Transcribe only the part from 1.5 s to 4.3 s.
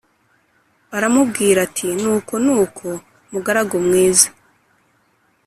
ati nuko nuko mugaragu mwiza